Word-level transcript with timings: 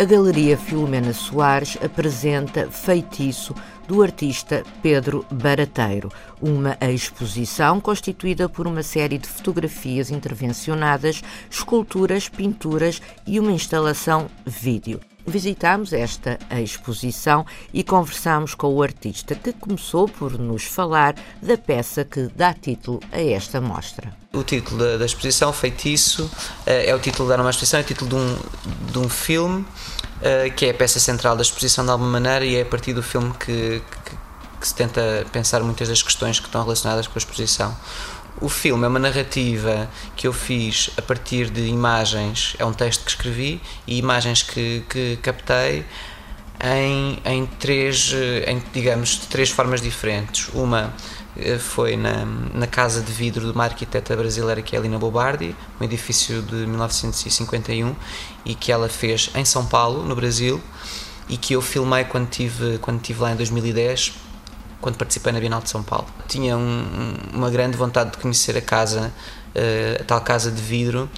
A 0.00 0.04
Galeria 0.06 0.56
Filomena 0.56 1.12
Soares 1.12 1.76
apresenta 1.84 2.70
Feitiço 2.70 3.54
do 3.86 4.02
artista 4.02 4.64
Pedro 4.82 5.26
Barateiro, 5.30 6.10
uma 6.40 6.74
exposição 6.80 7.78
constituída 7.78 8.48
por 8.48 8.66
uma 8.66 8.82
série 8.82 9.18
de 9.18 9.28
fotografias 9.28 10.10
intervencionadas, 10.10 11.20
esculturas, 11.50 12.30
pinturas 12.30 13.02
e 13.26 13.38
uma 13.38 13.52
instalação 13.52 14.30
vídeo. 14.46 15.00
Visitámos 15.26 15.92
esta 15.92 16.38
exposição 16.62 17.44
e 17.72 17.84
conversámos 17.84 18.54
com 18.54 18.74
o 18.74 18.82
artista 18.82 19.34
que 19.34 19.52
começou 19.52 20.08
por 20.08 20.38
nos 20.38 20.64
falar 20.64 21.14
da 21.42 21.56
peça 21.56 22.04
que 22.04 22.28
dá 22.34 22.52
título 22.54 23.00
a 23.12 23.20
esta 23.20 23.60
mostra. 23.60 24.14
O 24.32 24.42
título 24.42 24.98
da, 24.98 25.04
exposição, 25.04 25.52
Feitiço, 25.52 26.30
eh, 26.64 26.90
é 26.90 26.94
o 26.94 26.98
título 26.98 27.28
da 27.28 27.36
nova 27.36 27.50
exposição, 27.50 27.80
é 27.80 27.82
o 27.82 27.86
título 27.86 28.10
de 28.10 28.16
um, 28.16 28.38
de 28.92 28.98
um 28.98 29.08
filme 29.08 29.64
eh, 30.22 30.50
que 30.50 30.66
é 30.66 30.70
a 30.70 30.74
peça 30.74 31.00
central 31.00 31.34
da 31.34 31.42
exposição 31.42 31.84
de 31.84 31.90
alguma 31.90 32.10
maneira 32.10 32.44
e 32.44 32.56
é 32.56 32.62
a 32.62 32.66
partir 32.66 32.92
do 32.92 33.02
filme 33.02 33.32
que, 33.34 33.82
que, 34.04 34.16
que 34.60 34.68
se 34.68 34.74
tenta 34.74 35.26
pensar 35.32 35.62
muitas 35.62 35.88
das 35.88 36.02
questões 36.02 36.38
que 36.38 36.46
estão 36.46 36.62
relacionadas 36.62 37.06
com 37.06 37.14
a 37.16 37.18
exposição. 37.18 37.74
O 38.40 38.48
filme 38.48 38.84
é 38.84 38.88
uma 38.88 38.98
narrativa 38.98 39.88
que 40.16 40.26
eu 40.26 40.32
fiz 40.32 40.90
a 40.96 41.02
partir 41.02 41.50
de 41.50 41.62
imagens, 41.62 42.54
é 42.58 42.64
um 42.64 42.72
texto 42.72 43.04
que 43.04 43.10
escrevi 43.10 43.60
e 43.86 43.98
imagens 43.98 44.42
que, 44.42 44.84
que 44.88 45.18
captei 45.22 45.84
em, 46.62 47.18
em 47.24 47.46
três, 47.46 48.12
em, 48.46 48.62
digamos, 48.72 49.16
três 49.16 49.50
formas 49.50 49.80
diferentes. 49.80 50.48
Uma 50.54 50.92
eh, 51.36 51.58
foi 51.58 51.96
na, 51.96 52.24
na 52.54 52.66
casa 52.66 53.00
de 53.00 53.12
vidro 53.12 53.46
de 53.46 53.52
uma 53.52 53.64
arquiteta 53.64 54.16
brasileira 54.16 54.60
que 54.62 54.76
é 54.76 54.78
a 54.78 54.82
Lina 54.82 54.98
Bobardi, 54.98 55.54
um 55.80 55.84
edifício 55.84 56.42
de 56.42 56.66
1951 56.66 57.94
e 58.44 58.54
que 58.54 58.70
ela 58.70 58.88
fez 58.88 59.30
em 59.34 59.44
São 59.44 59.64
Paulo, 59.64 60.02
no 60.04 60.14
Brasil, 60.14 60.60
e 61.28 61.36
que 61.36 61.54
eu 61.54 61.62
filmei 61.62 62.04
quando 62.04 62.28
tive 62.28 62.78
quando 62.78 63.00
tive 63.00 63.20
lá 63.22 63.32
em 63.32 63.36
2010, 63.36 64.12
quando 64.80 64.96
participei 64.96 65.32
na 65.32 65.40
Bienal 65.40 65.60
de 65.60 65.70
São 65.70 65.82
Paulo. 65.82 66.06
Tinha 66.28 66.56
um, 66.56 67.14
uma 67.32 67.50
grande 67.50 67.76
vontade 67.76 68.12
de 68.12 68.18
conhecer 68.18 68.56
a 68.56 68.62
casa, 68.62 69.12
eh, 69.54 69.98
a 70.00 70.04
tal 70.04 70.20
casa 70.20 70.50
de 70.50 70.60
vidro, 70.60 71.08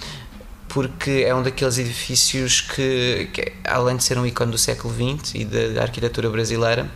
porque 0.73 1.23
é 1.27 1.35
um 1.35 1.43
daqueles 1.43 1.77
edifícios 1.77 2.63
que, 2.63 3.29
que, 3.31 3.53
além 3.63 3.95
de 3.95 4.05
ser 4.05 4.17
um 4.17 4.25
ícone 4.25 4.51
do 4.51 4.57
século 4.57 4.93
XX 4.95 5.35
e 5.35 5.45
da, 5.45 5.69
da 5.69 5.83
arquitetura 5.83 6.31
brasileira, 6.31 6.91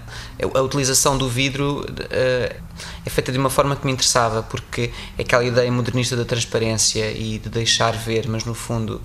a 0.55 0.61
utilização 0.63 1.19
do 1.19 1.29
vidro 1.29 1.81
uh, 1.81 2.63
é 3.05 3.11
feita 3.11 3.31
de 3.31 3.37
uma 3.37 3.51
forma 3.51 3.77
que 3.77 3.85
me 3.85 3.93
interessava, 3.93 4.43
porque 4.43 4.91
é 5.19 5.23
aquela 5.23 5.45
ideia 5.45 5.71
modernista 5.71 6.17
da 6.17 6.25
transparência 6.25 7.13
e 7.13 7.39
de 7.39 7.51
deixar 7.51 7.93
ver, 7.93 8.27
mas 8.27 8.47
no 8.47 8.55
fundo 8.55 8.99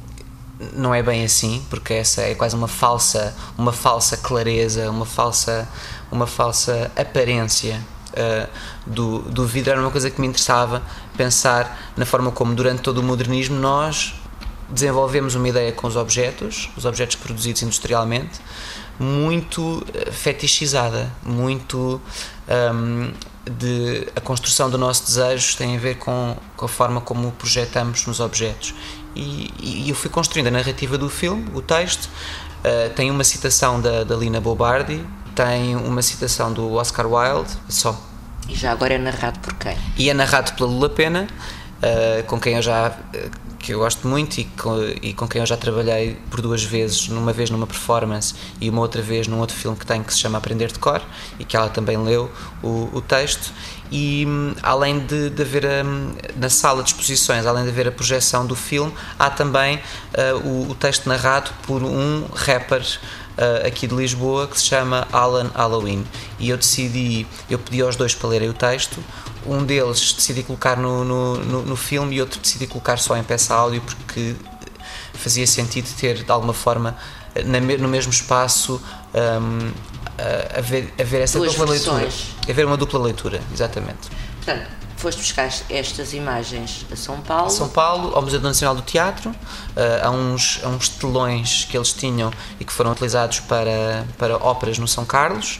não 0.73 0.95
é 0.95 1.03
bem 1.03 1.25
assim, 1.25 1.61
porque 1.69 1.93
essa 1.93 2.21
é 2.21 2.35
quase 2.35 2.55
uma 2.55 2.67
falsa, 2.67 3.35
uma 3.57 3.73
falsa 3.73 4.15
clareza, 4.15 4.89
uma 4.89 5.05
falsa, 5.05 5.67
uma 6.11 6.27
falsa 6.27 6.91
aparência 6.95 7.81
Uh, 8.11 8.45
do, 8.85 9.19
do 9.19 9.45
vidro 9.45 9.71
era 9.71 9.79
uma 9.79 9.89
coisa 9.89 10.11
que 10.11 10.19
me 10.19 10.27
interessava 10.27 10.83
pensar 11.15 11.93
na 11.95 12.05
forma 12.05 12.29
como 12.29 12.53
durante 12.53 12.81
todo 12.81 12.97
o 12.97 13.03
modernismo 13.03 13.57
nós 13.57 14.13
desenvolvemos 14.71 15.35
uma 15.35 15.47
ideia 15.47 15.71
com 15.71 15.87
os 15.87 15.95
objetos, 15.95 16.69
os 16.75 16.85
objetos 16.85 17.15
produzidos 17.17 17.61
industrialmente, 17.61 18.39
muito 18.99 19.85
eh, 19.93 20.11
fetichizada, 20.11 21.11
muito 21.23 22.01
um, 22.73 23.11
de 23.49 24.07
a 24.15 24.21
construção 24.21 24.69
do 24.69 24.77
nosso 24.77 25.05
desejo 25.05 25.57
tem 25.57 25.75
a 25.75 25.79
ver 25.79 25.97
com, 25.97 26.37
com 26.55 26.65
a 26.65 26.69
forma 26.69 27.01
como 27.01 27.31
projetamos 27.31 28.05
nos 28.05 28.19
objetos. 28.19 28.73
E, 29.15 29.51
e, 29.59 29.89
eu 29.89 29.95
fui 29.95 30.09
construindo 30.09 30.47
a 30.47 30.51
narrativa 30.51 30.97
do 30.97 31.09
filme, 31.09 31.49
o 31.53 31.61
texto, 31.61 32.05
uh, 32.05 32.93
tem 32.95 33.11
uma 33.11 33.23
citação 33.23 33.81
da, 33.81 34.03
da 34.03 34.15
Lina 34.15 34.39
Bobardi, 34.39 35.03
tem 35.35 35.75
uma 35.75 36.01
citação 36.01 36.51
do 36.51 36.73
Oscar 36.73 37.07
Wilde, 37.07 37.51
só. 37.69 37.99
E 38.49 38.55
já 38.55 38.71
agora 38.71 38.95
é 38.95 38.97
narrado 38.97 39.39
por 39.39 39.53
quem? 39.55 39.77
E 39.97 40.09
é 40.09 40.13
narrado 40.13 40.53
pela 40.53 40.69
Lula 40.69 40.89
Pena, 40.89 41.27
uh, 41.77 42.23
com 42.23 42.39
quem 42.39 42.55
eu 42.55 42.61
já 42.61 42.89
uh, 42.89 43.51
que 43.61 43.73
eu 43.73 43.79
gosto 43.79 44.07
muito 44.07 44.39
e 44.39 44.45
com, 44.45 44.81
e 45.01 45.13
com 45.13 45.27
quem 45.27 45.39
eu 45.39 45.45
já 45.45 45.55
trabalhei 45.55 46.17
por 46.29 46.41
duas 46.41 46.63
vezes, 46.63 47.07
numa 47.07 47.31
vez 47.31 47.49
numa 47.49 47.67
performance 47.67 48.33
e 48.59 48.69
uma 48.69 48.81
outra 48.81 49.01
vez 49.01 49.27
num 49.27 49.39
outro 49.39 49.55
filme 49.55 49.77
que 49.77 49.85
tenho 49.85 50.03
que 50.03 50.13
se 50.13 50.19
chama 50.19 50.37
Aprender 50.37 50.71
de 50.71 50.79
Cor 50.79 51.01
e 51.39 51.45
que 51.45 51.55
ela 51.55 51.69
também 51.69 51.97
leu 51.97 52.29
o, 52.63 52.89
o 52.91 53.01
texto 53.01 53.53
e 53.91 54.25
hum, 54.27 54.53
além 54.63 54.99
de, 54.99 55.29
de 55.29 55.41
haver 55.41 55.85
hum, 55.85 56.13
na 56.35 56.49
sala 56.49 56.81
de 56.81 56.89
exposições, 56.89 57.45
além 57.45 57.63
de 57.63 57.69
haver 57.69 57.87
a 57.87 57.91
projeção 57.91 58.45
do 58.45 58.55
filme, 58.55 58.93
há 59.19 59.29
também 59.29 59.77
uh, 59.77 60.47
o, 60.47 60.71
o, 60.71 60.75
texto 60.75 61.07
narrado 61.07 61.51
por 61.63 61.83
um 61.83 62.25
rapper 62.33 62.81
uh, 63.37 63.67
aqui 63.67 63.87
de 63.87 63.95
Lisboa 63.95 64.47
que 64.47 64.59
se 64.59 64.65
chama 64.65 65.07
Alan 65.11 65.49
Halloween 65.53 66.05
e 66.39 66.49
eu 66.49 66.57
decidi, 66.57 67.25
eu 67.49 67.59
pedi 67.59 67.81
aos 67.81 67.95
dois 67.95 68.13
para 68.13 68.29
lerem 68.29 68.49
o 68.49 68.53
texto 68.53 68.99
um 69.45 69.63
deles 69.63 70.13
decidi 70.13 70.43
colocar 70.43 70.77
no, 70.77 71.03
no, 71.03 71.37
no, 71.37 71.61
no 71.63 71.75
filme 71.75 72.15
e 72.15 72.21
outro 72.21 72.39
decidi 72.39 72.67
colocar 72.67 72.97
só 72.97 73.17
em 73.17 73.23
peça 73.23 73.53
áudio 73.53 73.81
porque 73.81 74.35
fazia 75.13 75.47
sentido 75.47 75.89
ter 75.99 76.23
de 76.23 76.31
alguma 76.31 76.53
forma 76.53 76.95
na, 77.45 77.59
no 77.59 77.87
mesmo 77.87 78.11
espaço 78.11 78.81
um, 79.13 79.71
haver, 80.57 80.93
haver 80.99 81.21
essa 81.21 81.39
Duas 81.39 81.51
dupla 81.51 81.67
versões. 81.67 82.01
leitura. 82.01 82.51
Haver 82.51 82.65
uma 82.65 82.77
dupla 82.77 82.99
leitura, 82.99 83.41
exatamente. 83.53 84.09
Portanto, 84.37 84.67
foste 85.01 85.17
buscar 85.17 85.49
estas 85.67 86.13
imagens 86.13 86.85
a 86.91 86.95
São 86.95 87.19
Paulo. 87.21 87.47
A 87.47 87.49
São 87.49 87.67
Paulo, 87.67 88.15
ao 88.15 88.21
Museu 88.21 88.39
Nacional 88.39 88.75
do 88.75 88.83
Teatro, 88.83 89.31
uh, 89.31 89.35
há, 90.03 90.11
uns, 90.11 90.59
há 90.63 90.67
uns 90.67 90.89
telões 90.89 91.65
que 91.65 91.75
eles 91.75 91.91
tinham 91.91 92.31
e 92.59 92.63
que 92.63 92.71
foram 92.71 92.91
utilizados 92.91 93.39
para, 93.39 94.05
para 94.17 94.37
óperas 94.37 94.77
no 94.77 94.87
São 94.87 95.03
Carlos 95.03 95.59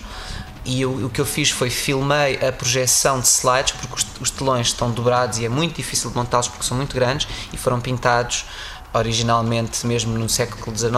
e 0.64 0.82
eu, 0.82 1.06
o 1.06 1.10
que 1.10 1.20
eu 1.20 1.26
fiz 1.26 1.50
foi 1.50 1.72
filmei 1.72 2.36
a 2.36 2.52
projeção 2.52 3.20
de 3.20 3.28
slides 3.28 3.74
porque 3.74 3.96
os, 3.96 4.06
os 4.22 4.30
telões 4.30 4.68
estão 4.68 4.92
dobrados 4.92 5.40
e 5.40 5.46
é 5.46 5.50
muito 5.50 5.76
difícil 5.76 6.12
de 6.12 6.16
montá-los 6.16 6.48
porque 6.48 6.64
são 6.64 6.78
muito 6.78 6.94
grandes 6.94 7.28
e 7.52 7.58
foram 7.58 7.82
pintados 7.82 8.46
originalmente 8.94 9.88
mesmo 9.88 10.18
no 10.18 10.30
século 10.30 10.78
XIX 10.78 10.94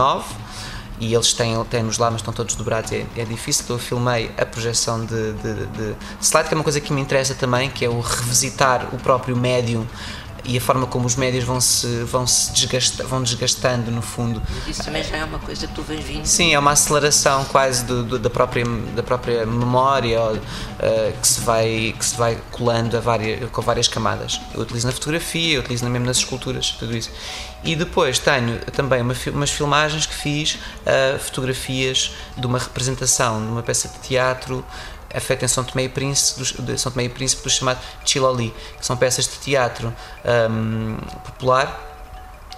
e 1.00 1.14
eles 1.14 1.32
têm, 1.32 1.62
têm-nos 1.64 1.98
lá, 1.98 2.10
mas 2.10 2.20
estão 2.20 2.32
todos 2.32 2.54
dobrados, 2.54 2.92
é, 2.92 3.04
é 3.16 3.24
difícil. 3.24 3.64
Eu 3.68 3.78
filmei 3.78 4.30
a 4.38 4.46
projeção 4.46 5.04
de, 5.04 5.32
de, 5.32 5.66
de, 5.66 5.96
slide, 6.20 6.48
que 6.48 6.54
é 6.54 6.56
uma 6.56 6.64
coisa 6.64 6.80
que 6.80 6.92
me 6.92 7.00
interessa 7.00 7.34
também, 7.34 7.70
que 7.70 7.84
é 7.84 7.88
o 7.88 8.00
revisitar 8.00 8.88
o 8.94 8.98
próprio 8.98 9.36
médium 9.36 9.86
e 10.44 10.58
a 10.58 10.60
forma 10.60 10.86
como 10.86 11.06
os 11.06 11.16
médios 11.16 11.44
vão 11.44 11.60
se, 11.60 12.04
vão 12.04 12.26
se 12.26 12.52
desgasta, 12.52 13.04
vão 13.04 13.22
desgastando 13.22 13.90
no 13.90 14.02
fundo. 14.02 14.42
Isso 14.66 14.82
também 14.82 15.02
já 15.02 15.16
é 15.16 15.24
uma 15.24 15.38
coisa 15.38 15.66
que 15.66 15.74
tu 15.74 15.82
vens 15.82 16.04
vindo. 16.04 16.26
Sim, 16.26 16.54
é 16.54 16.58
uma 16.58 16.72
aceleração 16.72 17.44
quase 17.46 17.84
do, 17.84 18.02
do, 18.04 18.18
da, 18.18 18.30
própria, 18.30 18.64
da 18.94 19.02
própria 19.02 19.46
memória 19.46 20.20
uh, 20.20 20.40
que, 21.20 21.26
se 21.26 21.40
vai, 21.40 21.94
que 21.98 22.04
se 22.04 22.16
vai 22.16 22.38
colando 22.50 22.96
a 22.96 23.00
várias, 23.00 23.50
com 23.50 23.62
várias 23.62 23.88
camadas. 23.88 24.40
Eu 24.54 24.62
utilizo 24.62 24.86
na 24.86 24.92
fotografia, 24.92 25.54
eu 25.54 25.60
utilizo 25.60 25.86
mesmo 25.86 26.06
nas 26.06 26.18
esculturas, 26.18 26.70
tudo 26.78 26.96
isso. 26.96 27.10
E 27.64 27.74
depois 27.74 28.18
tenho 28.18 28.58
também 28.72 29.00
uma, 29.00 29.14
umas 29.32 29.50
filmagens 29.50 30.04
que 30.04 30.14
fiz, 30.14 30.54
uh, 30.54 31.18
fotografias 31.18 32.12
de 32.36 32.46
uma 32.46 32.58
representação, 32.58 33.40
de 33.40 33.50
uma 33.50 33.62
peça 33.62 33.88
de 33.88 33.98
teatro 34.00 34.64
é 35.14 35.20
feita 35.20 35.44
em 35.44 35.48
São 35.48 35.62
Tomé 35.64 35.84
e 35.84 35.88
Príncipe, 35.88 36.60
do, 36.60 36.76
São 36.76 36.90
Tomé 36.92 37.04
e 37.04 37.08
Príncipe 37.08 37.44
do 37.44 37.48
chamado 37.48 37.78
Chiloli, 38.04 38.52
que 38.78 38.84
são 38.84 38.96
peças 38.96 39.26
de 39.26 39.38
teatro 39.38 39.94
um, 40.50 40.96
popular 41.24 41.93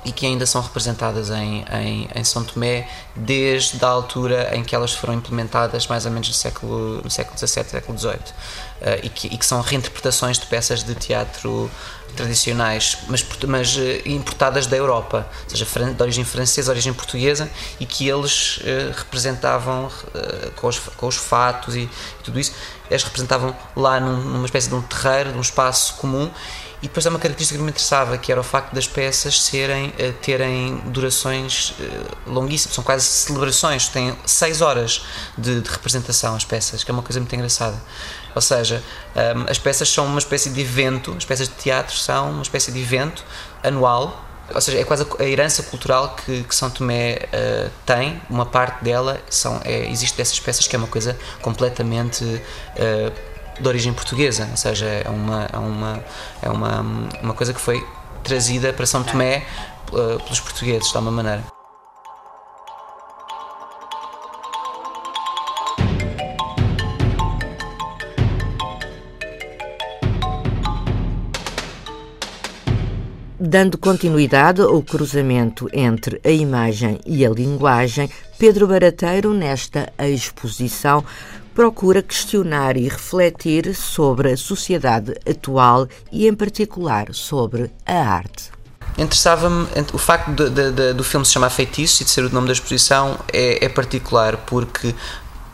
e 0.07 0.13
que 0.13 0.25
ainda 0.25 0.47
são 0.47 0.63
representadas 0.63 1.31
em, 1.31 1.65
em, 1.69 2.09
em, 2.15 2.25
São 2.25 2.45
Tomé 2.45 2.89
desde 3.17 3.85
a 3.85 3.89
altura 3.89 4.55
em 4.55 4.63
que 4.63 4.73
elas 4.73 4.93
foram 4.93 5.15
implementadas, 5.15 5.89
mais 5.89 6.07
ou 6.07 6.13
menos 6.13 6.29
no 6.29 6.35
século, 6.35 7.01
no 7.03 7.11
século 7.11 7.37
XVII, 7.37 7.65
século 7.65 7.99
XVIII, 7.99 8.15
uh, 8.15 9.01
e, 9.03 9.09
que, 9.09 9.27
e 9.27 9.37
que 9.37 9.45
são 9.45 9.61
reinterpretações 9.61 10.39
de 10.39 10.47
peças 10.47 10.85
de 10.85 10.95
teatro 10.95 11.69
tradicionais, 12.15 12.99
mas, 13.09 13.27
mas 13.49 13.77
uh, 13.77 13.81
importadas 14.07 14.69
da 14.69 14.77
Europa, 14.77 15.29
ou 15.43 15.51
seja, 15.51 15.67
de 15.93 16.01
origem 16.01 16.25
francesa, 16.25 16.71
origem 16.71 16.95
portuguesa, 16.95 17.51
e 17.81 17.85
que 17.85 18.09
eles 18.09 18.59
uh, 18.59 18.93
representavam 18.97 19.91
com 20.55 20.69
os, 20.69 20.79
com, 20.79 21.09
os, 21.09 21.17
fatos 21.17 21.75
e, 21.75 21.81
e 21.81 22.23
tudo 22.23 22.39
isso, 22.39 22.53
eles 22.89 23.03
representavam 23.03 23.57
lá 23.75 23.99
num, 23.99 24.23
numa 24.23 24.47
espécie 24.47 24.69
de 24.69 24.75
um 24.77 24.83
terreiro, 24.83 25.33
de 25.33 25.39
um 25.39 25.41
espaço 25.41 25.95
comum, 25.95 26.31
E 26.83 26.89
depois 26.89 27.07
há 27.07 27.11
uma 27.11 27.19
característica 27.19 27.59
que 27.59 27.65
me 27.65 27.71
interessava, 27.71 28.19
que 28.19 28.31
era 28.31 28.41
o 28.41 28.45
facto 28.45 28.75
das 28.75 28.87
peças 28.87 29.43
serem, 29.43 29.89
uh, 29.89 30.13
terem 30.21 30.77
durações 30.87 31.71
uh, 31.71 32.31
longuíssimas, 32.31 32.75
são 32.75 32.85
quase 32.85 33.05
celebrações, 33.07 33.89
têm 33.89 34.15
seis 34.27 34.61
horas 34.61 35.03
de, 35.39 35.63
de, 35.63 35.71
representação 35.71 36.35
as 36.35 36.45
peças, 36.45 36.85
que 36.85 36.91
é 36.91 36.95
uma 36.95 37.03
coisa 37.03 37.19
muito 37.19 37.35
engraçada. 37.35 37.81
Ou 38.35 38.43
seja, 38.43 38.83
um, 39.37 39.51
as 39.51 39.59
peças 39.59 39.89
são 39.89 40.05
uma 40.05 40.19
espécie 40.19 40.51
de 40.51 40.61
evento, 40.61 41.15
as 41.17 41.25
peças 41.25 41.49
de 41.49 41.55
teatro 41.55 41.97
são 41.97 42.31
uma 42.31 42.43
espécie 42.43 42.71
de 42.71 42.79
evento 42.79 43.25
anual, 43.63 44.23
ou 44.55 44.61
seja, 44.61 44.79
é 44.79 44.85
quase 44.85 45.07
a, 45.19 45.25
herança 45.25 45.63
cultural 45.63 46.15
que, 46.15 46.45
que 46.45 46.55
São 46.55 46.69
Tomé 46.69 47.21
uh, 47.33 47.71
tem, 47.87 48.21
uma 48.29 48.45
parte 48.45 48.85
dela 48.85 49.19
são, 49.31 49.61
é, 49.65 49.91
existe 49.91 50.17
dessas 50.17 50.39
peças 50.39 50.69
que 50.69 50.77
é 50.77 50.79
uma 50.79 50.87
coisa 50.89 51.19
completamente 51.41 52.25
de 53.61 53.69
origem 53.69 53.93
portuguesa, 53.93 54.49
ou 54.51 54.57
seja, 54.57 54.87
é 54.87 55.09
uma, 55.09 55.49
é 55.53 55.59
uma, 55.59 56.05
é 56.43 56.51
uma, 56.51 56.81
uma 57.23 57.35
coisa 57.35 57.53
que 57.55 57.61
foi 57.61 57.85
trazida 58.23 58.73
para 58.73 58.87
São 58.87 59.03
Tomé 59.03 59.45
uh, 59.93 60.23
pelos 60.23 60.41
portugueses, 60.41 60.91
de 60.91 60.97
alguma 60.97 61.13
maneira. 61.13 61.45
Dando 73.39 73.79
continuidade 73.79 74.61
ao 74.61 74.83
cruzamento 74.83 75.69
entre 75.73 76.21
a 76.25 76.31
imagem 76.31 76.99
e 77.07 77.25
a 77.25 77.31
linguagem, 77.31 78.11
Pedro 78.39 78.67
Barateiro, 78.67 79.33
nesta 79.33 79.93
exposição, 79.99 81.05
procura 81.57 82.03
questionar 82.03 82.77
e 82.77 82.87
refletir 82.87 83.75
sobre 83.75 84.31
a 84.31 84.37
sociedade 84.37 85.15
atual 85.27 85.89
e, 86.13 86.29
em 86.29 86.35
particular, 86.35 87.07
sobre 87.15 87.71
a 87.87 87.95
arte. 87.95 88.51
Interessava-me 88.99 89.67
o 89.95 89.99
facto 89.99 90.33
de, 90.33 90.51
de, 90.51 90.71
de, 90.71 90.93
do 90.93 91.03
filme 91.03 91.25
se 91.25 91.33
chamar 91.33 91.49
Feitiço 91.49 92.03
e 92.03 92.05
de 92.05 92.11
ser 92.11 92.25
o 92.25 92.31
nome 92.31 92.47
da 92.47 92.53
exposição 92.53 93.19
é, 93.33 93.65
é 93.65 93.69
particular 93.71 94.37
porque 94.47 94.95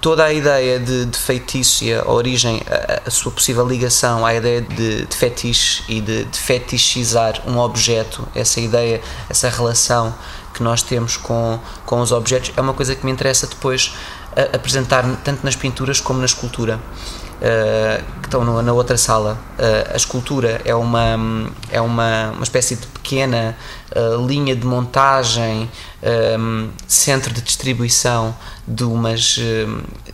toda 0.00 0.25
a 0.25 0.32
ideia 0.32 0.81
de, 0.81 1.06
de 1.06 1.16
feitiço 1.16 1.84
e 1.84 1.94
a 1.94 2.04
origem, 2.10 2.60
a, 2.69 3.08
a, 3.08 3.10
sua 3.10 3.31
possível 3.31 3.64
ligação 3.66 4.26
à 4.26 4.34
ideia 4.34 4.60
de, 4.60 5.06
de 5.06 5.16
fetiche 5.16 5.84
e 5.88 6.00
de, 6.00 6.25
de 6.25 6.38
fetichizar 6.38 7.40
um 7.46 7.58
objeto, 7.58 8.26
essa 8.34 8.60
ideia, 8.60 9.00
essa 9.31 9.49
relação 9.49 10.12
que 10.52 10.62
nós 10.62 10.82
temos 10.82 11.16
com, 11.16 11.58
com 11.87 12.00
os 12.00 12.12
objetos, 12.12 12.52
é 12.56 12.60
uma 12.60 12.75
coisa 12.75 12.94
que 12.94 13.04
me 13.04 13.12
interessa 13.12 13.46
depois 13.46 13.94
a, 14.37 14.56
apresentar 14.56 15.04
tanto 15.25 15.44
nas 15.44 15.56
pinturas 15.56 16.00
como 16.00 16.19
na 16.19 16.26
escultura. 16.26 16.81
Uh, 17.43 18.20
que 18.20 18.28
estão 18.28 18.44
no, 18.44 18.62
na 18.62 18.72
outra 18.72 18.96
sala. 18.96 19.37
Uh, 19.58 19.94
a 19.94 19.96
escultura 19.96 20.62
é 20.64 20.76
uma, 20.76 21.50
é 21.72 21.81
uma, 21.81 22.31
uma 22.31 22.43
espécie 22.44 22.76
de 22.76 22.87
pequena 22.87 23.56
uh, 23.96 24.25
linha 24.25 24.54
de 24.54 24.64
montagem, 24.64 25.69
um, 26.38 26.70
centro 26.87 27.34
de 27.34 27.43
distribuição 27.43 28.32
de 28.64 28.84
umas, 28.84 29.40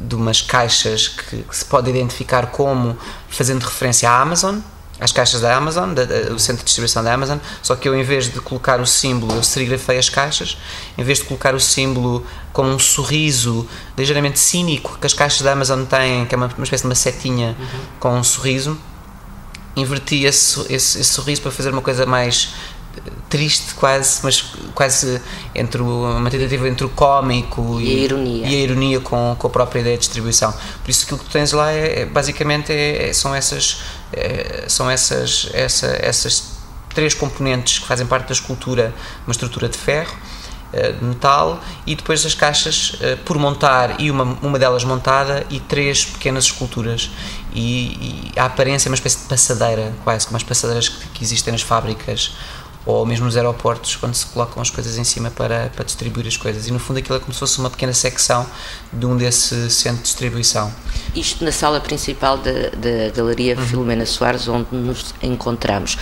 de 0.01 0.15
umas 0.15 0.41
caixas 0.41 1.09
que, 1.09 1.43
que 1.43 1.55
se 1.55 1.67
pode 1.67 1.91
identificar 1.91 2.47
como 2.47 2.97
fazendo 3.29 3.63
referência 3.63 4.09
à 4.09 4.23
Amazon, 4.23 4.61
as 5.01 5.13
caixas 5.13 5.41
da 5.41 5.57
Amazon, 5.57 5.95
da, 5.95 6.05
da, 6.05 6.33
o 6.33 6.39
centro 6.39 6.59
de 6.59 6.65
distribuição 6.65 7.03
da 7.05 7.13
Amazon, 7.13 7.39
só 7.63 7.77
que 7.77 7.89
eu 7.89 7.95
em 7.95 8.03
vez 8.03 8.33
de 8.33 8.41
colocar 8.41 8.81
o 8.81 8.87
símbolo, 8.87 9.35
eu 9.35 9.43
serigrafei 9.43 9.99
as 9.99 10.09
caixas, 10.09 10.59
em 10.97 11.05
vez 11.05 11.19
de 11.19 11.25
colocar 11.25 11.55
o 11.55 11.61
símbolo 11.61 12.27
com 12.53 12.65
um 12.65 12.79
sorriso 12.79 13.69
ligeiramente 13.97 14.39
cínico 14.39 14.99
que 14.99 15.07
as 15.07 15.15
caixas 15.15 15.43
da 15.43 15.53
Amazon 15.53 15.85
têm, 15.85 16.27
que 16.27 16.35
é 16.35 16.39
uma, 16.39 16.47
uma 16.47 16.65
espécie 16.65 16.83
de 16.83 16.89
uma 16.89 16.95
setinha 16.95 17.57
uhum. 17.59 17.81
com 18.01 18.19
um 18.19 18.25
sorriso, 18.25 18.79
inverti 19.77 20.25
esse, 20.25 20.61
esse, 20.73 21.01
esse, 21.01 21.05
sorriso 21.05 21.43
para 21.43 21.53
fazer 21.53 21.71
uma 21.71 21.83
coisa 21.83 22.05
mais 22.05 22.55
triste 23.29 23.75
quase, 23.75 24.21
mas 24.23 24.41
quase 24.75 25.21
entre 25.55 25.83
o, 25.83 26.17
uma 26.17 26.31
tentativa 26.31 26.69
entre 26.69 26.87
o 26.87 26.89
cómico 26.89 27.81
e, 27.81 27.85
e, 27.85 27.91
a 27.91 28.05
ironia, 28.05 28.47
e 28.47 28.55
a 28.55 28.59
ironia 28.59 29.01
com, 29.01 29.37
com 29.39 29.47
a 29.47 29.51
própria 29.51 29.81
ideia 29.81 29.97
de 29.97 30.01
distribuição. 30.01 30.53
Por 30.53 30.91
isso 30.91 31.05
aquilo 31.05 31.19
que 31.19 31.25
tu 31.27 31.31
tens 31.31 31.53
lá 31.53 31.73
é, 31.73 32.03
é 32.03 32.07
basicamente 32.07 32.73
é, 32.73 33.13
são 33.13 33.35
essas 33.35 33.83
é, 34.13 34.65
são 34.69 34.91
essas, 34.91 35.51
essa, 35.53 35.87
essas 36.01 36.59
três 36.95 37.15
componentes 37.15 37.79
que 37.79 37.87
fazem 37.87 38.07
parte 38.07 38.29
da 38.29 38.33
escultura, 38.33 38.95
uma 39.27 39.33
estrutura 39.33 39.69
de 39.69 39.77
ferro, 39.77 40.17
eh, 40.71 40.93
de 40.93 41.03
metal 41.03 41.63
e 41.87 41.95
depois 41.95 42.27
as 42.27 42.35
caixas 42.35 42.97
eh, 43.01 43.17
por 43.25 43.39
montar 43.39 43.99
e 43.99 44.11
uma, 44.11 44.25
uma 44.43 44.59
delas 44.59 44.85
montada 44.85 45.47
e 45.49 45.59
três 45.61 46.05
pequenas 46.05 46.45
esculturas 46.45 47.11
e, 47.55 48.31
e 48.35 48.39
a 48.39 48.45
aparência 48.45 48.87
é 48.87 48.91
uma 48.91 48.95
espécie 48.95 49.21
de 49.21 49.25
passadeira 49.25 49.95
quase 50.05 50.27
como 50.27 50.37
as 50.37 50.43
passadeiras 50.43 50.91
que, 50.91 51.09
que 51.09 51.25
existem 51.25 51.53
nas 51.53 51.63
fábricas 51.63 52.37
ou 52.89 53.05
mesmo 53.05 53.27
nos 53.27 53.37
aeroportos, 53.37 53.97
quando 53.97 54.15
se 54.15 54.25
colocam 54.25 54.63
as 54.63 54.71
coisas 54.71 54.97
em 54.97 55.05
cima 55.05 55.31
para, 55.31 55.71
para 55.77 55.85
distribuir 55.85 56.27
as 56.27 56.39
coisas. 56.39 56.67
E 56.69 56.73
no 56.73 56.79
fundo 56.79 56.99
aquilo 56.99 57.19
é 57.19 57.21
como 57.21 57.35
se 57.35 57.39
fosse 57.39 57.59
uma 57.59 57.69
pequena 57.69 57.93
secção 57.93 58.47
de 58.91 59.05
um 59.05 59.15
desse 59.15 59.71
centro 59.71 59.99
de 59.99 60.05
distribuição. 60.05 60.73
Isto 61.15 61.45
na 61.45 61.53
sala 61.53 61.81
principal 61.81 62.39
da, 62.39 62.51
da 62.51 63.11
Galeria 63.15 63.59
uhum. 63.59 63.67
Filomena 63.67 64.07
Soares, 64.07 64.49
onde 64.49 64.75
nos 64.75 65.15
encontramos. 65.23 65.99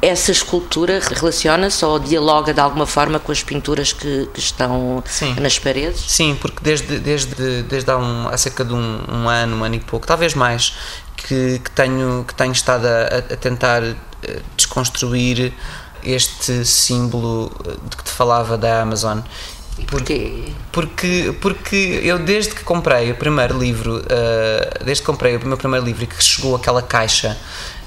Essa 0.00 0.30
escultura 0.30 1.00
relaciona-se 1.00 1.84
ou 1.84 1.98
dialoga 1.98 2.54
de 2.54 2.60
alguma 2.60 2.86
forma 2.86 3.18
com 3.18 3.32
as 3.32 3.42
pinturas 3.42 3.92
que, 3.92 4.28
que 4.32 4.38
estão 4.38 5.02
Sim. 5.04 5.34
nas 5.40 5.58
paredes? 5.58 6.04
Sim, 6.06 6.38
porque 6.40 6.58
desde, 6.62 7.00
desde, 7.00 7.62
desde 7.64 7.90
há, 7.90 7.96
um, 7.98 8.28
há 8.28 8.38
cerca 8.38 8.64
de 8.64 8.72
um, 8.72 9.00
um 9.08 9.28
ano, 9.28 9.56
um 9.56 9.64
ano 9.64 9.74
e 9.74 9.80
pouco, 9.80 10.06
talvez 10.06 10.34
mais, 10.34 10.72
que, 11.16 11.58
que, 11.58 11.70
tenho, 11.72 12.24
que 12.28 12.34
tenho 12.34 12.52
estado 12.52 12.86
a, 12.86 13.18
a 13.18 13.36
tentar 13.36 13.82
eh, 13.82 13.96
desconstruir 14.56 15.52
este 16.04 16.64
símbolo 16.64 17.50
de 17.88 17.96
que 17.96 18.04
te 18.04 18.10
falava 18.10 18.56
da 18.56 18.82
Amazon. 18.82 19.20
Porquê? 19.86 20.52
Porque, 20.70 21.34
porque 21.40 22.00
eu 22.02 22.18
desde 22.18 22.54
que 22.54 22.62
comprei 22.62 23.10
o 23.10 23.14
primeiro 23.14 23.58
livro, 23.58 23.98
uh, 23.98 24.84
desde 24.84 25.02
que 25.02 25.06
comprei 25.06 25.36
o 25.36 25.46
meu 25.46 25.56
primeiro 25.56 25.84
livro 25.84 26.04
e 26.04 26.06
que 26.06 26.22
chegou 26.22 26.54
aquela 26.54 26.82
caixa 26.82 27.36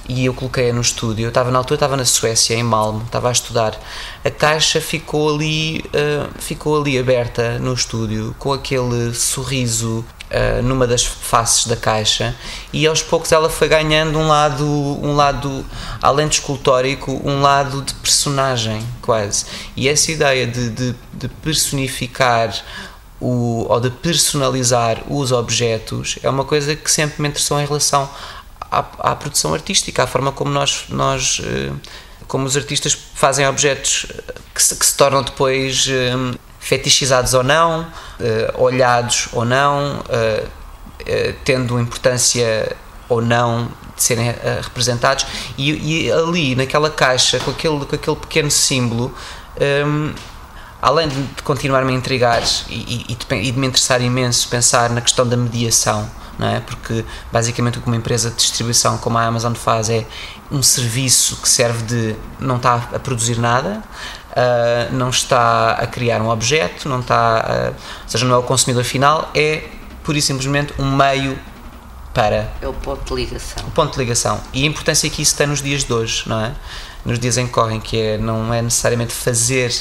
e 0.08 0.26
eu 0.26 0.34
coloquei-a 0.34 0.74
no 0.74 0.82
estúdio, 0.82 1.26
eu 1.26 1.30
estava 1.30 1.50
na 1.50 1.58
altura 1.58 1.76
estava 1.76 1.98
na 1.98 2.06
Suécia, 2.06 2.56
em 2.56 2.64
Malmo, 2.64 3.04
estava 3.06 3.30
a 3.30 3.32
estudar, 3.32 3.80
a 4.24 4.30
caixa 4.30 4.80
ficou 4.80 5.34
ali, 5.34 5.84
uh, 5.88 6.30
ficou 6.40 6.80
ali 6.80 6.98
aberta 6.98 7.58
no 7.60 7.74
estúdio 7.74 8.36
com 8.38 8.54
aquele 8.54 9.14
sorriso 9.14 10.06
uh, 10.36 10.62
numa 10.62 10.86
das 10.86 11.06
faces 11.06 11.66
da 11.66 11.76
caixa 11.76 12.36
e 12.74 12.86
aos 12.86 13.02
poucos 13.02 13.32
ela 13.32 13.50
foi 13.50 13.68
ganhando 13.68 14.20
um 14.20 14.28
lado, 14.28 14.66
um 14.66 15.16
lado 15.16 15.66
além 16.02 16.28
de 16.28 16.36
escultórico, 16.36 17.22
um 17.24 17.42
lado 17.42 17.82
de 17.82 17.94
personagem 17.96 18.86
quase. 19.02 19.46
E 19.76 19.88
essa 19.88 20.12
ideia 20.12 20.46
de, 20.46 20.70
de, 20.70 20.96
de 21.14 21.28
personificar 21.28 22.54
o, 23.20 23.66
ou 23.70 23.80
de 23.80 23.90
personalizar 23.90 25.02
os 25.10 25.32
objetos 25.32 26.20
é 26.22 26.30
uma 26.30 26.44
coisa 26.44 26.76
que 26.76 26.92
sempre 26.92 27.22
me 27.22 27.30
interessou 27.30 27.60
em 27.60 27.66
relação 27.66 28.10
à, 28.60 28.80
à 29.00 29.16
produção 29.16 29.54
artística, 29.54 30.04
à 30.04 30.08
forma 30.08 30.32
como 30.32 30.52
nós, 30.52 30.86
nós 30.90 31.40
uh, 31.40 31.76
como 32.28 32.46
os 32.46 32.58
artistas 32.58 32.98
fazem 33.14 33.48
objetos 33.48 34.08
que 34.54 34.62
se, 34.62 34.76
que 34.76 34.86
se 34.86 34.98
tornam 34.98 35.24
depois 35.24 35.88
uh, 35.88 36.38
fetichizados 36.66 37.36
ou 37.36 37.44
não, 37.44 37.82
uh, 37.82 37.86
olhados 38.64 39.30
ou 39.32 39.46
não, 39.46 40.00
uh, 40.00 40.46
uh, 40.48 41.36
tendo 41.44 41.80
importância 41.80 42.76
ou 43.08 43.22
não 43.22 43.70
de 43.96 44.04
serem 44.04 44.34
representados, 44.62 45.26
e, 45.58 46.08
e, 46.08 46.12
ali 46.12 46.56
naquela 46.56 46.90
caixa, 46.90 47.40
com 47.40 47.52
aquele, 47.52 47.86
com 47.86 47.96
aquele 47.96 48.18
pequeno 48.18 48.52
símbolo, 48.52 49.14
um, 49.88 50.14
além 50.82 51.08
de 51.08 51.42
continuar-me 51.44 51.94
a 51.94 51.96
intrigar 51.96 52.44
e, 52.68 53.06
e, 53.08 53.18
e 53.32 53.52
de 53.52 53.58
me 53.58 53.68
interessar 53.68 54.02
imenso 54.02 54.50
pensar 54.50 54.90
na 54.90 55.00
questão 55.00 55.26
da 55.26 55.38
mediação, 55.38 56.10
não 56.38 56.48
é? 56.48 56.60
Porque 56.60 57.06
basicamente 57.32 57.78
o 57.78 57.82
que 57.82 57.88
uma 57.88 57.96
empresa 57.96 58.30
de 58.30 58.36
distribuição 58.38 58.98
como 58.98 59.18
a 59.18 59.26
Amazon 59.26 59.54
faz 59.54 59.90
é 59.90 60.06
um 60.52 60.62
serviço 60.62 61.38
que 61.38 61.50
serve 61.50 61.84
de 61.84 62.16
não 62.40 62.58
está 62.58 62.90
a 62.94 63.00
produzir 63.00 63.38
nada, 63.38 63.84
uh, 64.32 64.94
não 64.94 65.10
está 65.10 65.72
a 65.72 65.88
criar 65.88 66.22
um 66.22 66.30
objeto, 66.30 66.88
não 66.88 67.00
está, 67.00 67.40
a, 67.40 67.70
ou 67.70 68.10
seja, 68.10 68.26
não 68.26 68.36
é 68.36 68.38
o 68.38 68.44
consumidor 68.44 68.84
final, 68.84 69.30
é 69.34 69.64
pura 70.04 70.18
e 70.18 70.22
simplesmente 70.22 70.74
um 70.80 70.96
meio 70.96 71.38
para. 72.14 72.52
É 72.62 72.68
o 72.68 72.74
ponto 72.74 73.16
de 73.16 73.22
ligação. 73.22 73.68
O 73.68 73.72
ponto 73.72 73.94
de 73.94 74.00
ligação. 74.00 74.40
E 74.54 74.64
a 74.64 74.68
importância 74.68 75.10
que 75.10 75.22
isso 75.22 75.36
tem 75.36 75.48
nos 75.48 75.62
dias 75.62 75.84
de 75.84 75.92
hoje, 75.92 76.24
não 76.28 76.40
é? 76.40 76.54
Nos 77.04 77.20
dias 77.20 77.38
em 77.38 77.46
que 77.46 77.52
correm, 77.52 77.80
que 77.80 78.00
é, 78.00 78.18
não 78.18 78.54
é 78.54 78.62
necessariamente 78.62 79.14
fazer 79.14 79.72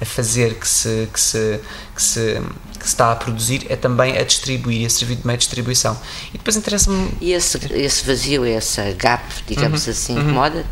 a 0.00 0.04
fazer 0.04 0.54
que 0.58 0.66
se, 0.66 1.08
que 1.12 1.20
se, 1.20 1.60
que 1.94 2.02
se, 2.02 2.42
que 2.84 2.90
se 2.90 2.94
está 2.94 3.10
a 3.10 3.16
produzir 3.16 3.66
é 3.70 3.76
também 3.76 4.18
a 4.18 4.22
distribuir, 4.22 4.86
a 4.86 4.90
servir 4.90 5.16
de 5.16 5.26
meio 5.26 5.38
de 5.38 5.44
distribuição. 5.44 5.98
E 6.28 6.38
depois 6.38 6.54
interessa-me. 6.54 7.10
E 7.20 7.32
esse, 7.32 7.58
esse 7.72 8.04
vazio, 8.04 8.44
essa 8.44 8.92
gap, 8.92 9.24
digamos 9.46 9.86
uhum, 9.86 9.90
assim, 9.92 10.14
uhum. 10.14 10.22
incomoda-te? 10.22 10.68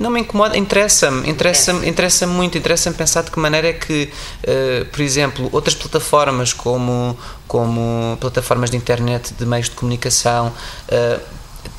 Não 0.00 0.10
me 0.10 0.20
incomoda, 0.20 0.56
interessa-me, 0.56 1.28
interessa-me, 1.28 1.86
interessa 1.86 2.26
muito, 2.26 2.56
interessa-me 2.56 2.96
pensar 2.96 3.22
de 3.22 3.30
que 3.30 3.38
maneira 3.38 3.68
é 3.68 3.72
que, 3.74 4.10
uh, 4.42 4.86
por 4.86 5.00
exemplo, 5.02 5.48
outras 5.52 5.76
plataformas 5.76 6.52
como, 6.52 7.16
como 7.46 8.16
plataformas 8.18 8.70
de 8.70 8.76
internet, 8.76 9.34
de 9.34 9.44
meios 9.44 9.68
de 9.68 9.76
comunicação, 9.76 10.48
uh, 10.48 11.20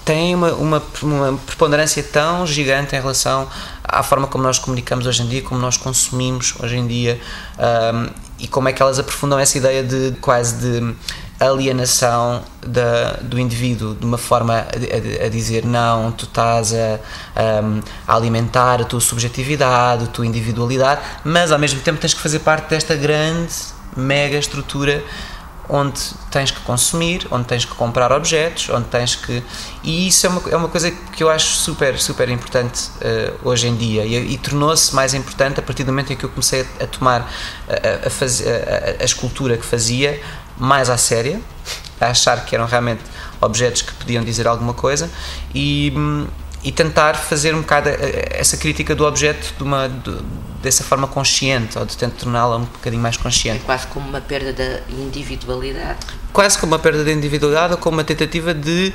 têm 0.05 0.35
uma, 0.35 0.53
uma, 0.53 0.83
uma, 1.01 1.37
preponderância 1.39 2.03
tão 2.03 2.45
gigante 2.45 2.95
em 2.95 2.99
relação 2.99 3.49
à 3.83 4.03
forma 4.03 4.27
como 4.27 4.43
nós 4.43 4.59
comunicamos 4.59 5.07
hoje 5.07 5.23
em 5.23 5.27
dia, 5.27 5.41
como 5.41 5.59
nós 5.59 5.75
consumimos 5.75 6.53
hoje 6.61 6.77
em 6.77 6.87
dia 6.87 7.19
um, 7.57 8.09
e 8.43 8.47
como 8.47 8.67
é 8.67 8.73
que 8.73 8.81
elas 8.81 8.99
aprofundam 8.99 9.39
essa 9.39 9.57
ideia 9.57 9.81
de 9.81 10.11
quase 10.19 10.55
de 10.55 10.95
alienação 11.39 12.43
da, 12.61 13.13
do 13.21 13.39
indivíduo 13.39 13.95
de 13.95 14.05
uma 14.05 14.17
forma 14.17 14.53
a, 14.53 15.25
a, 15.25 15.29
dizer 15.29 15.65
não, 15.65 16.11
tu 16.11 16.25
estás 16.25 16.73
a, 16.73 16.99
a, 18.05 18.15
alimentar 18.15 18.81
a 18.81 18.83
tua 18.83 18.99
subjetividade, 18.99 20.03
a 20.03 20.07
tua 20.07 20.27
individualidade, 20.27 20.99
mas 21.23 21.53
ao 21.53 21.57
mesmo 21.57 21.79
tempo 21.79 22.01
tens 22.01 22.13
que 22.13 22.19
fazer 22.19 22.39
parte 22.39 22.69
desta 22.69 22.97
grande, 22.97 23.53
mega 23.95 24.37
estrutura 24.37 25.01
onde 25.69 26.01
tens 26.29 26.51
que 26.51 26.59
consumir, 26.61 27.25
onde 27.31 27.45
tens 27.45 27.65
que 27.65 27.73
comprar 27.75 28.11
objetos, 28.11 28.69
onde 28.69 28.87
tens 28.87 29.15
que. 29.15 29.43
E 29.83 30.07
isso 30.07 30.25
é 30.25 30.29
uma, 30.29 30.41
é 30.51 30.55
uma 30.55 30.67
coisa 30.67 30.91
que 30.91 31.23
eu 31.23 31.29
acho 31.29 31.55
super, 31.55 31.97
super 31.99 32.29
importante 32.29 32.89
uh, 32.97 33.47
hoje 33.47 33.67
em 33.67 33.75
dia 33.75 34.05
e, 34.05 34.33
e 34.33 34.37
tornou-se 34.37 34.93
mais 34.93 35.13
importante 35.13 35.59
a 35.59 35.63
partir 35.63 35.83
do 35.83 35.91
momento 35.91 36.11
em 36.11 36.15
que 36.15 36.23
eu 36.23 36.29
comecei 36.29 36.67
a, 36.79 36.83
a 36.83 36.87
tomar 36.87 37.31
a, 37.67 38.07
a, 38.07 38.09
fazer, 38.09 38.97
a, 38.99 39.03
escultura 39.03 39.57
que 39.57 39.65
fazia 39.65 40.21
mais 40.57 40.89
à 40.89 40.97
séria, 40.97 41.41
a 41.99 42.07
achar 42.07 42.43
que 42.45 42.55
eram 42.55 42.65
realmente 42.65 43.01
objetos 43.39 43.81
que 43.81 43.93
podiam 43.93 44.23
dizer 44.23 44.47
alguma 44.47 44.73
coisa 44.73 45.09
e, 45.55 45.93
e 46.63 46.71
tentar 46.71 47.15
fazer 47.15 47.53
um 47.53 47.61
bocado 47.61 47.89
essa 48.31 48.57
crítica 48.57 48.95
do 48.95 49.05
objeto 49.05 49.53
de 49.57 49.63
uma. 49.63 49.87
De, 49.87 50.17
dessa 50.63 50.81
forma 50.81 51.05
consciente, 51.07 51.77
ou 51.77 51.85
de 51.85 51.97
tentar 51.97 52.15
torná-la 52.15 52.55
um 52.55 52.63
bocadinho 52.63 53.01
mais 53.01 53.17
consciente. 53.17 53.59
É 53.59 53.65
quase 53.65 53.85
como 53.87 54.07
uma 54.07 54.21
perda 54.21 54.53
da 54.53 54.79
individualidade. 54.89 55.99
Quase 56.31 56.57
como 56.57 56.71
uma 56.71 56.79
perda 56.79 57.03
da 57.03 57.11
individualidade 57.11 57.73
ou 57.73 57.77
como 57.77 57.97
uma 57.97 58.03
tentativa 58.05 58.53
de 58.53 58.93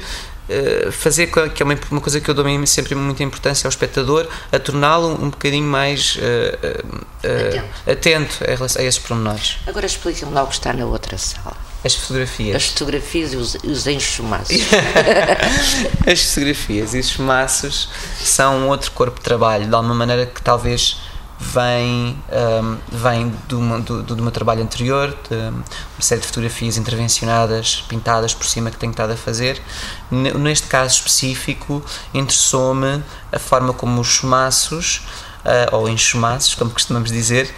uh, 0.48 0.90
fazer, 0.90 1.26
que 1.26 1.62
é 1.62 1.64
uma, 1.64 1.78
uma, 1.90 2.00
coisa 2.00 2.22
que 2.22 2.30
eu 2.30 2.34
dou 2.34 2.46
sempre 2.66 2.94
muita 2.94 3.22
importância 3.22 3.66
ao 3.66 3.68
espectador, 3.68 4.26
a 4.50 4.58
torná-lo 4.58 5.22
um 5.22 5.28
bocadinho 5.28 5.66
mais 5.66 6.16
uh, 6.16 6.20
uh, 6.22 7.50
atento. 7.50 7.90
atento 7.90 8.44
a, 8.44 8.80
a 8.80 8.84
esses 8.84 8.98
pormenores. 8.98 9.58
Agora 9.66 9.84
expliquem 9.84 10.26
lá 10.30 10.44
o 10.44 10.46
que 10.46 10.54
está 10.54 10.72
na 10.72 10.86
outra 10.86 11.18
sala. 11.18 11.67
As 11.84 11.94
fotografias. 11.94 12.56
As 12.56 12.66
fotografias 12.66 13.32
e 13.32 13.36
os, 13.36 13.54
os 13.62 13.86
enxumaços. 13.86 14.56
As 16.10 16.22
fotografias 16.22 16.94
e 16.94 16.98
os 16.98 17.08
chumaços 17.08 17.88
são 18.20 18.68
outro 18.68 18.90
corpo 18.92 19.18
de 19.18 19.24
trabalho, 19.24 19.66
de 19.66 19.74
alguma 19.74 19.94
maneira 19.94 20.26
que 20.26 20.42
talvez 20.42 20.96
vem, 21.38 22.18
um, 22.62 22.78
vem 22.90 23.32
do, 23.46 23.80
do, 23.80 24.02
do, 24.02 24.22
meu 24.22 24.32
trabalho 24.32 24.62
anterior, 24.62 25.16
de 25.28 25.36
uma 25.36 25.64
série 26.00 26.20
de 26.20 26.26
fotografias 26.26 26.76
intervencionadas, 26.76 27.84
pintadas 27.88 28.34
por 28.34 28.46
cima 28.46 28.70
que 28.70 28.76
tenho 28.76 28.90
estado 28.90 29.12
a 29.12 29.16
fazer. 29.16 29.62
Neste 30.10 30.66
caso 30.66 30.96
específico, 30.96 31.84
interessou-me 32.12 33.02
a 33.30 33.38
forma 33.38 33.72
como 33.72 34.00
os 34.00 34.08
chumaços, 34.08 35.06
uh, 35.44 35.76
ou 35.76 35.88
enxumaços, 35.88 36.54
como 36.54 36.70
costumamos 36.70 37.10
dizer, 37.10 37.54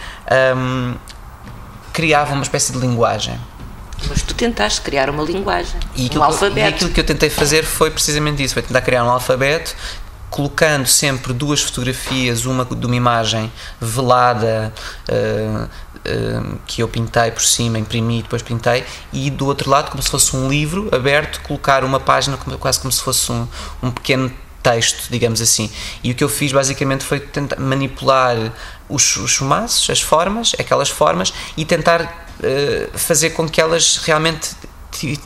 um, 0.56 0.94
criavam 1.92 2.34
uma 2.34 2.42
espécie 2.42 2.72
de 2.72 2.78
linguagem. 2.78 3.40
Mas 4.08 4.22
tu 4.22 4.34
tentaste 4.34 4.80
criar 4.80 5.10
uma 5.10 5.22
linguagem, 5.22 5.78
e 5.94 6.10
um 6.16 6.22
alfabeto. 6.22 6.58
E 6.58 6.62
aquilo 6.62 6.90
que 6.90 7.00
eu 7.00 7.04
tentei 7.04 7.30
fazer 7.30 7.64
foi 7.64 7.90
precisamente 7.90 8.42
isso, 8.42 8.54
foi 8.54 8.62
tentar 8.62 8.80
criar 8.80 9.04
um 9.04 9.10
alfabeto 9.10 9.74
colocando 10.30 10.86
sempre 10.86 11.32
duas 11.32 11.60
fotografias, 11.60 12.46
uma 12.46 12.64
de 12.64 12.86
uma 12.86 12.94
imagem 12.94 13.52
velada 13.80 14.72
uh, 15.08 15.64
uh, 15.64 16.58
que 16.66 16.82
eu 16.82 16.88
pintei 16.88 17.32
por 17.32 17.42
cima, 17.42 17.78
imprimi 17.78 18.20
e 18.20 18.22
depois 18.22 18.40
pintei, 18.40 18.84
e 19.12 19.28
do 19.28 19.46
outro 19.46 19.68
lado, 19.68 19.90
como 19.90 20.02
se 20.02 20.08
fosse 20.08 20.34
um 20.36 20.48
livro 20.48 20.88
aberto, 20.94 21.40
colocar 21.40 21.82
uma 21.84 21.98
página 21.98 22.36
quase 22.36 22.78
como 22.78 22.92
se 22.92 23.02
fosse 23.02 23.30
um, 23.32 23.46
um 23.82 23.90
pequeno 23.90 24.32
texto, 24.62 25.10
digamos 25.10 25.40
assim. 25.40 25.70
E 26.02 26.12
o 26.12 26.14
que 26.14 26.22
eu 26.22 26.28
fiz 26.28 26.52
basicamente 26.52 27.04
foi 27.04 27.18
tentar 27.18 27.58
manipular 27.58 28.36
os, 28.88 29.16
os 29.16 29.30
chumaços, 29.30 29.90
as 29.90 30.00
formas, 30.00 30.52
aquelas 30.58 30.88
formas, 30.88 31.32
e 31.56 31.64
tentar 31.64 32.29
uh, 32.40 32.98
fazer 32.98 33.30
com 33.30 33.48
que 33.48 33.60
elas 33.60 33.98
realmente 33.98 34.50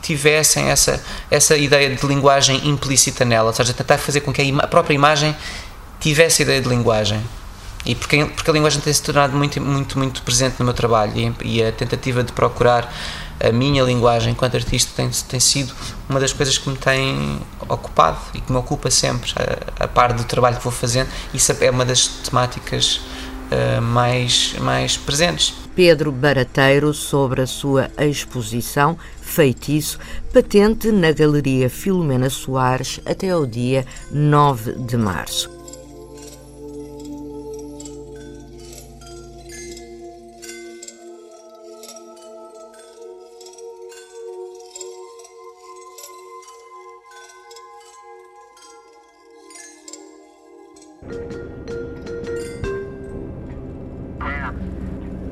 tivessem 0.01 0.69
essa, 0.69 1.03
essa 1.29 1.57
ideia 1.57 1.93
de 1.93 2.05
linguagem 2.07 2.67
implícita 2.67 3.25
nela, 3.25 3.47
ou 3.47 3.53
seja, 3.53 3.73
tentar 3.73 3.97
fazer 3.97 4.21
com 4.21 4.31
que 4.31 4.41
a, 4.61 4.67
própria 4.67 4.93
imagem 4.93 5.35
tivesse 5.99 6.41
a 6.41 6.45
ideia 6.45 6.61
de 6.61 6.69
linguagem. 6.69 7.21
E 7.85 7.93
porque, 7.93 8.25
porque 8.25 8.49
a 8.49 8.53
linguagem 8.53 8.81
tem 8.81 8.91
se 8.93 9.01
tornado 9.01 9.35
muito, 9.35 9.61
muito, 9.61 9.97
muito 9.97 10.21
presente 10.23 10.55
no 10.59 10.65
meu 10.65 10.73
trabalho 10.73 11.13
e, 11.15 11.59
e 11.59 11.63
a 11.63 11.71
tentativa 11.71 12.23
de 12.23 12.31
procurar 12.31 12.91
a 13.39 13.51
minha 13.51 13.83
linguagem 13.83 14.31
enquanto 14.31 14.55
artista 14.55 14.91
tem, 14.95 15.09
tem 15.09 15.39
sido 15.39 15.73
uma 16.09 16.19
das 16.19 16.33
coisas 16.33 16.57
que 16.57 16.69
me 16.69 16.77
tem 16.77 17.39
ocupado 17.67 18.17
e 18.33 18.41
que 18.41 18.51
me 18.51 18.57
ocupa 18.57 18.89
sempre, 18.89 19.31
a, 19.35 19.83
a 19.83 19.87
par 19.87 20.13
do 20.13 20.23
trabalho 20.23 20.57
que 20.57 20.63
vou 20.63 20.71
fazendo. 20.71 21.09
Isso 21.33 21.51
é 21.59 21.69
uma 21.69 21.85
das 21.85 22.07
temáticas 22.07 23.01
uh, 23.51 23.81
mais, 23.81 24.55
mais 24.59 24.97
presentes. 24.97 25.64
Pedro 25.75 26.11
Barateiro 26.11 26.93
sobre 26.93 27.41
a 27.41 27.47
sua 27.47 27.91
exposição 27.99 28.97
Feitiço, 29.21 29.99
patente 30.31 30.91
na 30.91 31.11
Galeria 31.11 31.69
Filomena 31.69 32.29
Soares 32.29 33.01
até 33.05 33.31
ao 33.31 33.45
dia 33.45 33.85
9 34.09 34.73
de 34.85 34.95
março. 34.95 35.55